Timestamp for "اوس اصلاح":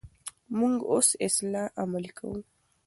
0.93-1.67